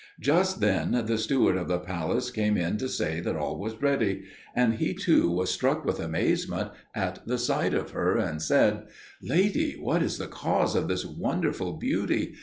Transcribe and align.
Just 0.19 0.61
then 0.61 1.03
the 1.05 1.15
steward 1.19 1.55
of 1.57 1.67
the 1.67 1.77
palace 1.77 2.31
came 2.31 2.57
in 2.57 2.77
to 2.77 2.89
say 2.89 3.19
that 3.19 3.35
all 3.35 3.59
was 3.59 3.79
ready, 3.83 4.23
and 4.55 4.73
he 4.73 4.95
too 4.95 5.29
was 5.29 5.51
struck 5.51 5.85
with 5.85 5.99
amazement 5.99 6.71
at 6.95 7.19
the 7.27 7.37
sight 7.37 7.75
of 7.75 7.91
her, 7.91 8.17
and 8.17 8.41
said, 8.41 8.87
"Lady, 9.21 9.73
what 9.79 10.01
is 10.01 10.17
the 10.17 10.25
cause 10.25 10.75
of 10.75 10.87
this 10.87 11.05
wonderful 11.05 11.73
beauty? 11.73 12.33